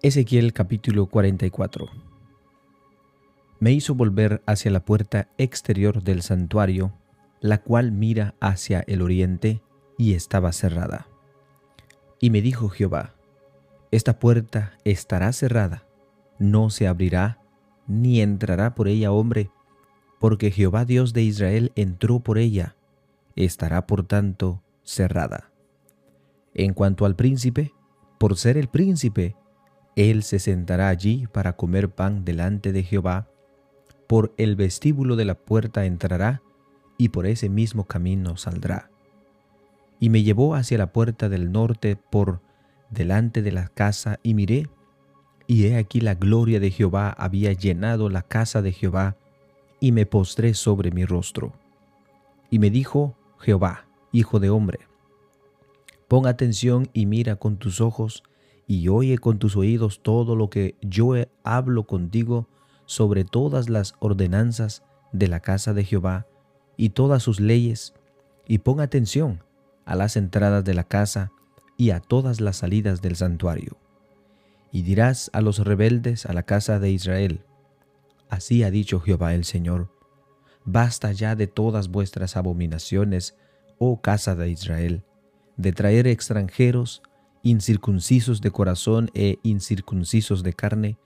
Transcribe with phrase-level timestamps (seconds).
[0.00, 1.88] Ezequiel capítulo 44
[3.58, 6.92] Me hizo volver hacia la puerta exterior del santuario,
[7.40, 9.60] la cual mira hacia el oriente,
[9.96, 11.08] y estaba cerrada.
[12.20, 13.16] Y me dijo Jehová,
[13.90, 15.84] Esta puerta estará cerrada,
[16.38, 17.40] no se abrirá,
[17.88, 19.50] ni entrará por ella hombre,
[20.20, 22.76] porque Jehová Dios de Israel entró por ella,
[23.34, 25.50] estará por tanto cerrada.
[26.54, 27.72] En cuanto al príncipe,
[28.18, 29.34] por ser el príncipe,
[29.98, 33.26] él se sentará allí para comer pan delante de Jehová,
[34.06, 36.40] por el vestíbulo de la puerta entrará,
[36.96, 38.90] y por ese mismo camino saldrá.
[39.98, 42.40] Y me llevó hacia la puerta del norte por
[42.90, 44.68] delante de la casa, y miré,
[45.48, 49.16] y he aquí la gloria de Jehová había llenado la casa de Jehová,
[49.80, 51.54] y me postré sobre mi rostro.
[52.50, 54.78] Y me dijo Jehová, hijo de hombre,
[56.06, 58.22] pon atención y mira con tus ojos,
[58.68, 62.46] y oye con tus oídos todo lo que yo hablo contigo
[62.84, 66.26] sobre todas las ordenanzas de la casa de Jehová
[66.76, 67.94] y todas sus leyes,
[68.46, 69.42] y pon atención
[69.84, 71.32] a las entradas de la casa
[71.78, 73.78] y a todas las salidas del santuario.
[74.70, 77.44] Y dirás a los rebeldes a la casa de Israel,
[78.28, 79.90] Así ha dicho Jehová el Señor,
[80.66, 83.34] basta ya de todas vuestras abominaciones,
[83.78, 85.02] oh casa de Israel,
[85.56, 87.02] de traer extranjeros,
[87.42, 90.98] incircuncisos de corazón e incircuncisos de carne,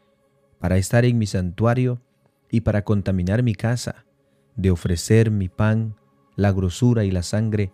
[0.59, 2.01] para estar en mi santuario
[2.51, 4.05] y para contaminar mi casa,
[4.57, 5.97] de ofrecer mi pan,
[6.37, 7.73] la grosura y la sangre,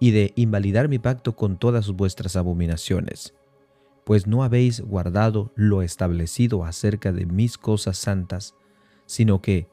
[0.00, 3.34] y de invalidar mi pacto con todas vuestras abominaciones,
[4.04, 8.54] pues no habéis guardado lo establecido acerca de mis cosas santas,
[9.04, 9.68] sino que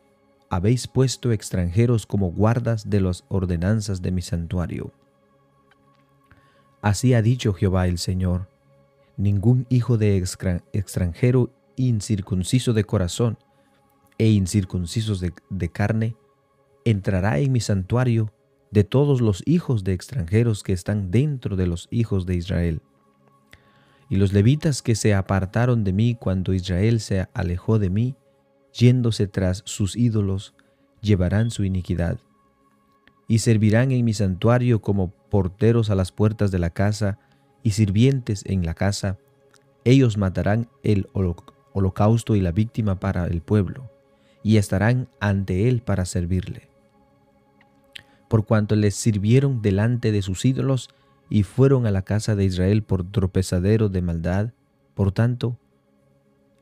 [0.49, 4.91] habéis puesto extranjeros como guardas de las ordenanzas de mi santuario.
[6.81, 8.47] Así ha dicho Jehová el Señor,
[9.17, 13.37] ningún hijo de extranjero incircunciso de corazón
[14.17, 16.15] e incircuncisos de, de carne
[16.85, 18.31] entrará en mi santuario
[18.71, 22.81] de todos los hijos de extranjeros que están dentro de los hijos de Israel.
[24.09, 28.15] Y los levitas que se apartaron de mí cuando Israel se alejó de mí,
[28.73, 30.53] yéndose tras sus ídolos,
[31.01, 32.19] llevarán su iniquidad.
[33.27, 37.19] Y servirán en mi santuario como porteros a las puertas de la casa
[37.63, 39.17] y sirvientes en la casa.
[39.83, 41.09] Ellos matarán el
[41.73, 43.89] holocausto y la víctima para el pueblo,
[44.43, 46.69] y estarán ante él para servirle.
[48.27, 50.89] Por cuanto les sirvieron delante de sus ídolos
[51.29, 54.51] y fueron a la casa de Israel por tropezadero de maldad,
[54.95, 55.57] por tanto,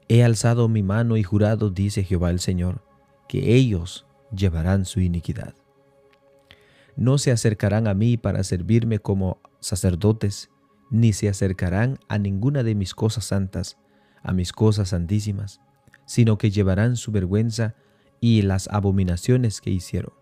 [0.08, 2.84] He alzado mi mano y jurado, dice Jehová el Señor,
[3.28, 5.56] que ellos llevarán su iniquidad.
[6.96, 10.50] No se acercarán a mí para servirme como sacerdotes,
[10.90, 13.78] ni se acercarán a ninguna de mis cosas santas,
[14.24, 15.62] a mis cosas santísimas,
[16.06, 17.76] sino que llevarán su vergüenza
[18.22, 20.14] y las abominaciones que hicieron.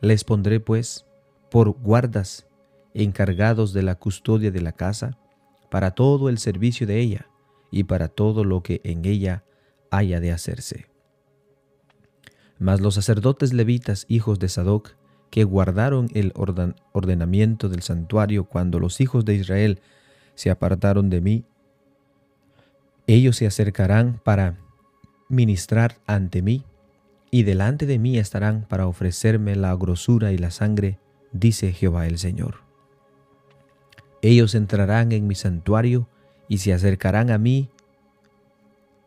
[0.00, 1.06] Les pondré, pues,
[1.50, 2.46] por guardas
[2.94, 5.18] encargados de la custodia de la casa,
[5.70, 7.28] para todo el servicio de ella,
[7.70, 9.44] y para todo lo que en ella
[9.90, 10.86] haya de hacerse.
[12.58, 14.96] Mas los sacerdotes levitas, hijos de Sadoc,
[15.30, 16.32] que guardaron el
[16.92, 19.80] ordenamiento del santuario cuando los hijos de Israel
[20.34, 21.44] se apartaron de mí,
[23.06, 24.58] ellos se acercarán para
[25.28, 26.64] ministrar ante mí,
[27.30, 30.98] y delante de mí estarán para ofrecerme la grosura y la sangre,
[31.32, 32.62] dice Jehová el Señor.
[34.22, 36.08] Ellos entrarán en mi santuario
[36.48, 37.68] y se acercarán a mí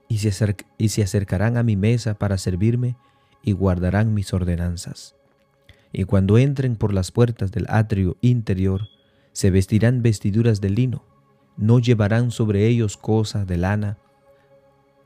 [0.07, 2.95] y se, y se acercarán a mi mesa para servirme
[3.43, 5.15] y guardarán mis ordenanzas.
[5.91, 8.87] Y cuando entren por las puertas del atrio interior,
[9.33, 11.05] se vestirán vestiduras de lino,
[11.57, 13.97] no llevarán sobre ellos cosas de lana,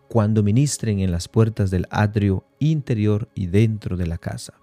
[0.07, 4.53] cuando ministren en las puertas del atrio interior y dentro de la casa.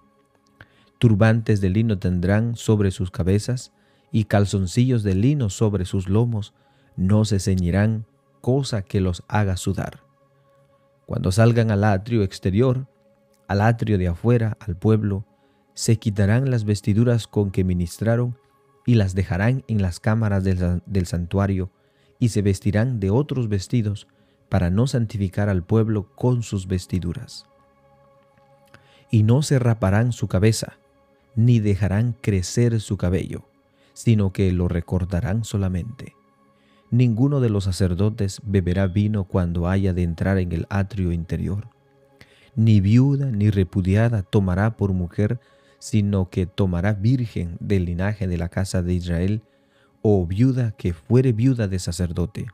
[0.99, 3.73] Turbantes de lino tendrán sobre sus cabezas
[4.11, 6.53] y calzoncillos de lino sobre sus lomos,
[6.95, 8.05] no se ceñirán
[8.41, 10.03] cosa que los haga sudar.
[11.05, 12.87] Cuando salgan al atrio exterior,
[13.47, 15.25] al atrio de afuera, al pueblo,
[15.73, 18.37] se quitarán las vestiduras con que ministraron
[18.85, 21.71] y las dejarán en las cámaras del, santuario
[22.19, 24.07] y se vestirán de otros vestidos
[24.49, 27.45] para no santificar al pueblo con sus vestiduras.
[29.09, 30.77] Y no se raparán su cabeza,
[31.35, 33.45] ni dejarán crecer su cabello,
[33.93, 36.13] sino que lo recordarán solamente
[36.93, 41.67] Ninguno de los sacerdotes beberá vino cuando haya de entrar en el atrio interior.
[42.55, 45.39] Ni viuda ni repudiada tomará por mujer,
[45.83, 49.41] sino que tomará virgen del linaje de la casa de Israel,
[50.01, 52.45] o viuda que fuere viuda de sacerdote.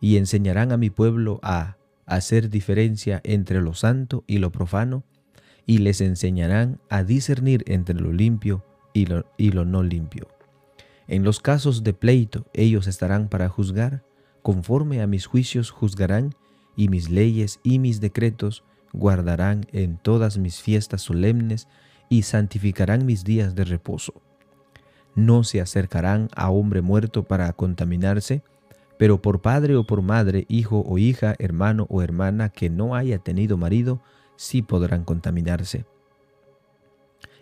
[0.00, 1.76] y enseñarán a mi pueblo a
[2.06, 5.04] hacer diferencia entre lo santo y lo profano,
[5.66, 8.64] y les enseñarán a discernir entre lo limpio
[8.94, 10.26] y lo, y lo no limpio.
[11.08, 14.02] En los casos de pleito ellos estarán para juzgar,
[14.40, 16.34] conforme a mis juicios juzgarán,
[16.76, 18.64] y mis leyes y mis decretos
[18.94, 21.68] guardarán en todas mis fiestas solemnes
[22.12, 24.12] y santificarán mis días de reposo.
[25.14, 28.42] No se acercarán a hombre muerto para contaminarse,
[28.98, 33.16] pero por padre o por madre, hijo o hija, hermano o hermana que no haya
[33.16, 34.02] tenido marido,
[34.36, 35.86] sí podrán contaminarse.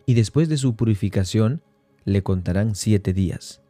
[0.06, 1.62] Y después de su purificación,
[2.04, 3.62] le contarán siete días.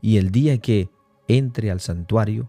[0.00, 0.88] Y el día que
[1.26, 2.48] entre al santuario,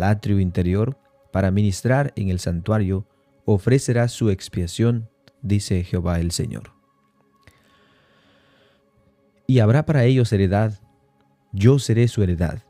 [0.00, 0.98] al atrio interior,
[1.30, 3.06] para ministrar en el santuario,
[3.44, 5.08] ofrecerá su expiación,
[5.42, 6.75] dice Jehová el Señor.
[9.46, 10.80] Y habrá para ellos heredad,
[11.52, 12.62] yo seré su heredad,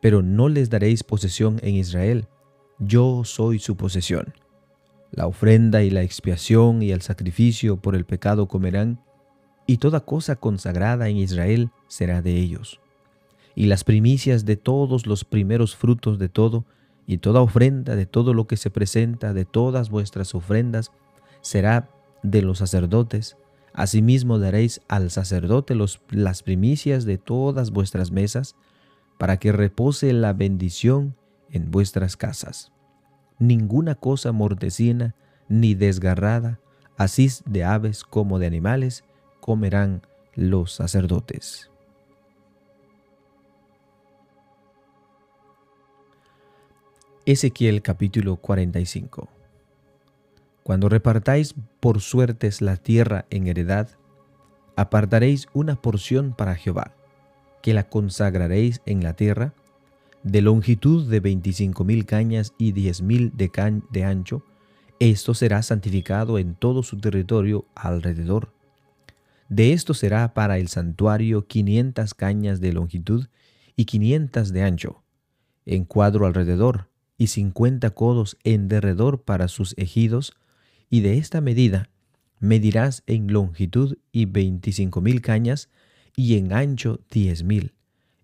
[0.00, 2.28] pero no les daréis posesión en Israel,
[2.78, 4.34] yo soy su posesión.
[5.10, 9.00] La ofrenda y la expiación y el sacrificio por el pecado comerán,
[9.66, 12.80] y toda cosa consagrada en Israel será de ellos.
[13.54, 16.64] Y las primicias de todos los primeros frutos de todo,
[17.06, 20.92] y toda ofrenda de todo lo que se presenta, de todas vuestras ofrendas,
[21.40, 21.90] será
[22.22, 23.36] de los sacerdotes.
[23.74, 25.74] Asimismo daréis al sacerdote
[26.10, 28.54] las primicias de todas vuestras mesas,
[29.18, 31.14] para que repose la bendición
[31.50, 32.72] en vuestras casas.
[33.38, 35.14] Ninguna cosa mortecina
[35.48, 36.58] ni desgarrada,
[36.96, 39.04] así de aves como de animales,
[39.40, 40.02] comerán
[40.34, 41.70] los sacerdotes.
[47.24, 49.41] Ezequiel capítulo 45
[50.62, 53.88] Cuando repartáis por suertes la tierra en heredad,
[54.76, 56.94] apartaréis una porción para Jehová,
[57.62, 59.54] que la consagraréis en la tierra,
[60.22, 63.50] de longitud de veinticinco mil cañas y diez mil de,
[63.90, 64.44] de ancho,
[65.00, 68.52] esto será santificado en todo su territorio alrededor.
[69.48, 73.26] De esto será para el santuario quinientas cañas de longitud
[73.74, 75.02] y quinientas de ancho,
[75.66, 76.88] en cuadro alrededor,
[77.18, 80.34] y cincuenta codos en derredor para sus ejidos,
[80.92, 81.88] y de esta medida
[82.38, 85.70] medirás en longitud y veinticinco mil cañas,
[86.14, 87.72] y en ancho diez mil,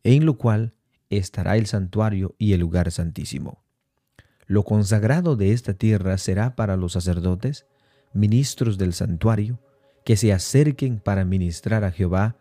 [0.05, 0.75] en lo cual
[1.09, 3.65] estará el santuario y el lugar santísimo.
[4.47, 7.65] Lo consagrado de esta tierra será para los sacerdotes,
[8.13, 9.59] ministros del santuario,
[10.05, 12.37] que se acerquen para ministrar a Jehová,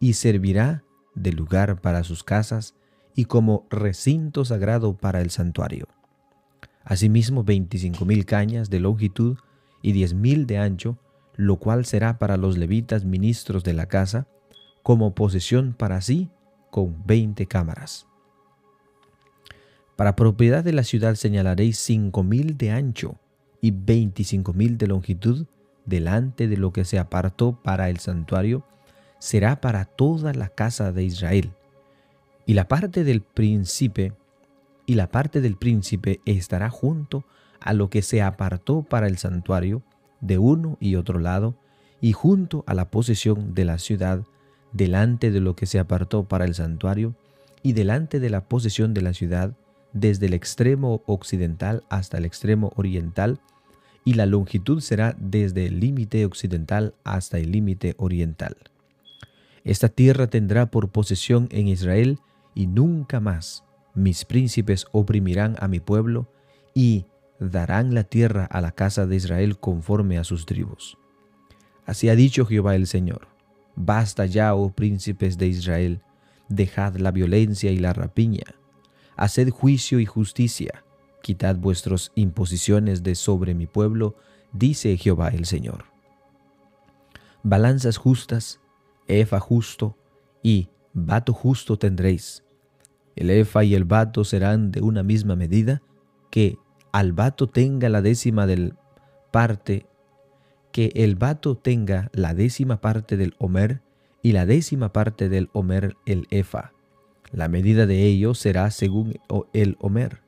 [0.00, 0.82] y servirá
[1.14, 2.74] de lugar para sus casas
[3.14, 5.86] y como recinto sagrado para el santuario.
[6.82, 9.38] Asimismo, veinticinco mil cañas de longitud
[9.82, 10.98] y diez mil de ancho,
[11.36, 14.26] lo cual será para los levitas ministros de la casa,
[14.82, 16.30] como posesión para sí,
[16.70, 18.06] con veinte cámaras.
[19.96, 23.16] Para propiedad de la ciudad señalaréis cinco mil de ancho
[23.60, 25.46] y veinticinco mil de longitud,
[25.84, 28.64] delante de lo que se apartó para el santuario
[29.18, 31.52] será para toda la casa de Israel.
[32.46, 34.12] Y la parte del príncipe
[34.86, 37.24] y la parte del príncipe estará junto
[37.60, 39.82] a lo que se apartó para el santuario
[40.20, 41.54] de uno y otro lado
[42.00, 44.22] y junto a la posesión de la ciudad
[44.72, 47.14] delante de lo que se apartó para el santuario
[47.62, 49.54] y delante de la posesión de la ciudad
[49.92, 53.40] desde el extremo occidental hasta el extremo oriental
[54.04, 58.56] y la longitud será desde el límite occidental hasta el límite oriental.
[59.64, 62.18] Esta tierra tendrá por posesión en Israel
[62.54, 66.28] y nunca más mis príncipes oprimirán a mi pueblo
[66.74, 67.06] y
[67.40, 70.98] darán la tierra a la casa de Israel conforme a sus tribus.
[71.86, 73.28] Así ha dicho Jehová el Señor.
[73.76, 76.02] Basta ya, oh príncipes de Israel,
[76.48, 78.56] dejad la violencia y la rapiña,
[79.16, 80.84] haced juicio y justicia,
[81.22, 84.16] Quitad vuestras imposiciones de sobre mi pueblo,
[84.52, 85.84] dice Jehová el Señor.
[87.42, 88.60] Balanzas justas,
[89.06, 89.96] efa justo
[90.42, 92.44] y vato justo tendréis.
[93.16, 95.82] El efa y el vato serán de una misma medida,
[96.30, 96.56] que
[96.92, 98.74] al vato tenga la décima del
[99.30, 99.86] parte,
[100.72, 103.82] que el vato tenga la décima parte del homer
[104.22, 106.72] y la décima parte del homer el efa.
[107.32, 109.20] La medida de ello será según
[109.52, 110.22] el homer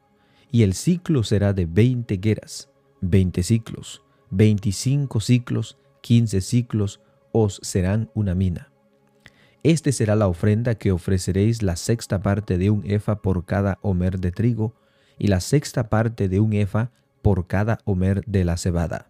[0.50, 7.00] y el ciclo será de veinte gueras, veinte ciclos, veinticinco ciclos, quince ciclos,
[7.32, 8.70] os serán una mina.
[9.62, 14.18] Este será la ofrenda que ofreceréis la sexta parte de un efa por cada homer
[14.18, 14.74] de trigo,
[15.20, 19.06] y la sexta parte de un efa por cada homer de la cebada.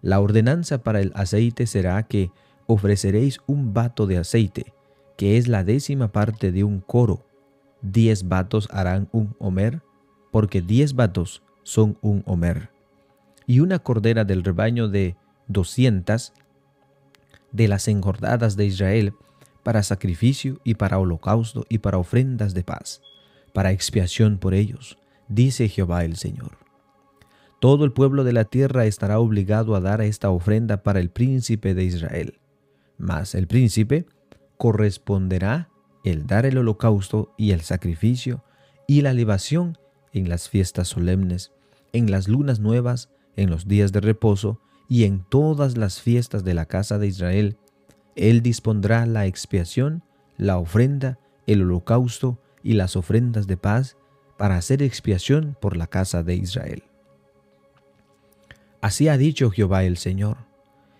[0.00, 2.32] La ordenanza para el aceite será que
[2.66, 4.72] ofreceréis un vato de aceite,
[5.18, 7.26] que es la décima parte de un coro.
[7.82, 9.82] Diez vatos harán un homer,
[10.32, 12.70] porque diez vatos son un homer,
[13.46, 15.16] y una cordera del rebaño de
[15.48, 16.32] doscientas
[17.52, 19.12] de las engordadas de Israel
[19.62, 23.02] para sacrificio y para holocausto y para ofrendas de paz,
[23.52, 24.96] para expiación por ellos,
[25.30, 26.58] dice Jehová el Señor.
[27.60, 31.74] Todo el pueblo de la tierra estará obligado a dar esta ofrenda para el príncipe
[31.74, 32.38] de Israel.
[32.98, 34.06] Mas el príncipe
[34.58, 35.70] corresponderá
[36.04, 38.44] el dar el holocausto y el sacrificio
[38.86, 39.78] y la libación
[40.12, 41.52] en las fiestas solemnes,
[41.92, 46.54] en las lunas nuevas, en los días de reposo y en todas las fiestas de
[46.54, 47.56] la casa de Israel.
[48.16, 50.02] Él dispondrá la expiación,
[50.36, 53.96] la ofrenda, el holocausto y las ofrendas de paz
[54.40, 56.82] para hacer expiación por la casa de Israel.
[58.80, 60.38] Así ha dicho Jehová el Señor.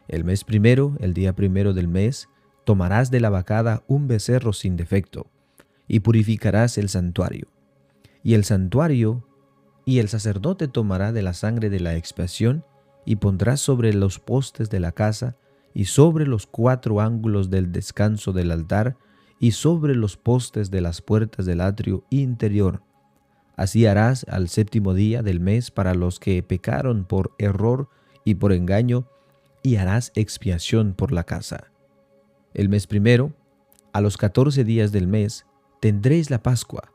[0.08, 2.28] El mes primero, el día primero del mes,
[2.64, 5.26] tomarás de la vacada un becerro sin defecto,
[5.88, 7.48] y purificarás el santuario.
[8.22, 9.26] Y el santuario,
[9.86, 12.62] y el sacerdote tomará de la sangre de la expiación,
[13.06, 15.38] y pondrá sobre los postes de la casa,
[15.72, 18.98] y sobre los cuatro ángulos del descanso del altar,
[19.38, 22.82] y sobre los postes de las puertas del atrio interior,
[23.60, 27.90] Así harás al séptimo día del mes para los que pecaron por error
[28.24, 29.06] y por engaño,
[29.62, 31.70] y harás expiación por la casa.
[32.54, 33.34] El mes primero,
[33.92, 35.44] a los catorce días del mes,
[35.78, 36.94] tendréis la Pascua,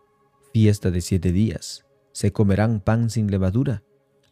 [0.53, 1.85] fiesta de siete días.
[2.13, 3.83] Se comerán pan sin levadura.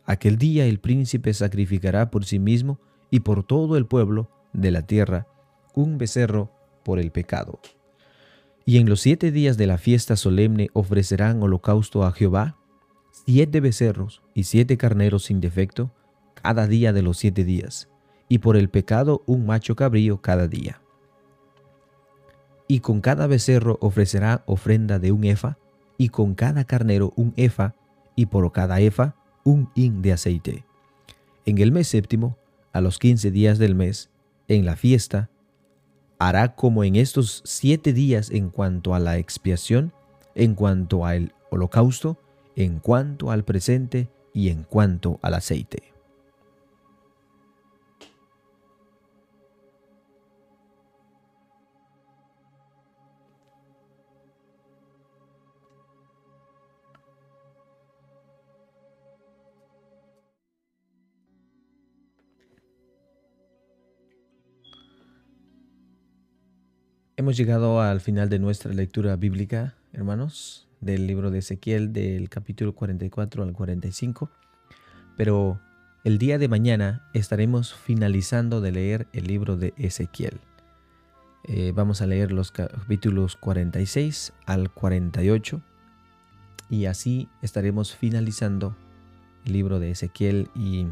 [0.03, 2.79] Aquel día el príncipe sacrificará por sí mismo
[3.11, 5.27] y por todo el pueblo de la tierra
[5.75, 6.51] un becerro
[6.83, 7.59] por el pecado.
[8.65, 12.57] Y en los siete días de la fiesta solemne ofrecerán holocausto a Jehová,
[13.25, 15.91] siete becerros y siete carneros sin defecto,
[16.33, 17.89] cada día de los siete días,
[18.29, 20.81] y por el pecado un macho cabrío cada día.
[22.67, 25.57] Y con cada becerro ofrecerá ofrenda de un efa,
[25.97, 27.75] y con cada carnero un efa,
[28.15, 30.65] y por cada efa un hin de aceite.
[31.45, 32.37] En el mes séptimo,
[32.71, 34.09] a los quince días del mes,
[34.47, 35.29] en la fiesta,
[36.19, 39.93] hará como en estos siete días en cuanto a la expiación,
[40.35, 42.17] en cuanto al holocausto,
[42.55, 45.92] en cuanto al presente y en cuanto al aceite.
[67.15, 72.73] Hemos llegado al final de nuestra lectura bíblica, hermanos, del libro de Ezequiel, del capítulo
[72.73, 74.31] 44 al 45.
[75.15, 75.61] Pero
[76.03, 80.39] el día de mañana estaremos finalizando de leer el libro de Ezequiel.
[81.43, 85.61] Eh, vamos a leer los capítulos 46 al 48
[86.71, 88.75] y así estaremos finalizando
[89.45, 90.87] el libro de Ezequiel y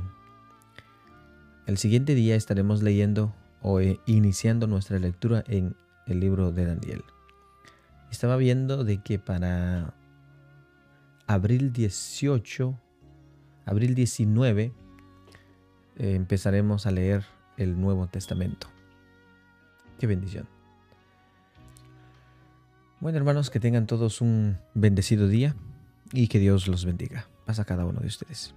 [1.66, 5.76] el siguiente día estaremos leyendo o eh, iniciando nuestra lectura en
[6.08, 7.04] el libro de Daniel.
[8.12, 9.94] Estaba viendo de que para
[11.28, 12.78] abril 18,
[13.66, 14.74] abril 19,
[15.98, 17.26] eh, empezaremos a leer
[17.58, 18.68] el Nuevo Testamento.
[20.00, 20.48] Qué bendición.
[23.00, 25.56] Bueno, hermanos, que tengan todos un bendecido día
[26.14, 27.28] y que Dios los bendiga.
[27.46, 28.54] Pasa cada uno de ustedes.